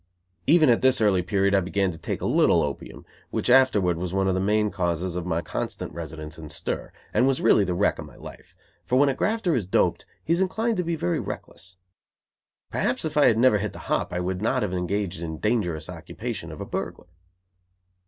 Even 0.47 0.67
at 0.69 0.81
this 0.81 0.99
early 0.99 1.21
period 1.21 1.53
I 1.53 1.59
began 1.59 1.91
to 1.91 1.97
take 1.99 2.21
a 2.21 2.25
little 2.25 2.63
opium, 2.63 3.05
which 3.29 3.51
afterwards 3.51 3.99
was 3.99 4.11
one 4.13 4.27
of 4.27 4.33
the 4.33 4.39
main 4.39 4.71
causes 4.71 5.15
of 5.15 5.27
my 5.27 5.41
constant 5.43 5.93
residence 5.93 6.39
in 6.39 6.49
stir, 6.49 6.91
and 7.13 7.27
was 7.27 7.39
really 7.39 7.63
the 7.63 7.75
wreck 7.75 7.99
of 7.99 8.07
my 8.07 8.15
life, 8.15 8.55
for 8.83 8.95
when 8.97 9.09
a 9.09 9.13
grafter 9.13 9.53
is 9.55 9.67
doped 9.67 10.07
he 10.23 10.33
is 10.33 10.41
inclined 10.41 10.77
to 10.77 10.83
be 10.83 10.95
very 10.95 11.19
reckless. 11.19 11.77
Perhaps 12.71 13.05
if 13.05 13.15
I 13.15 13.27
had 13.27 13.37
never 13.37 13.59
hit 13.59 13.73
the 13.73 13.77
hop 13.93 14.11
I 14.11 14.21
would 14.21 14.41
not 14.41 14.63
have 14.63 14.73
engaged 14.73 15.21
in 15.21 15.33
the 15.33 15.39
dangerous 15.39 15.87
occupation 15.87 16.51
of 16.51 16.61
a 16.61 16.65
burglar. 16.65 17.05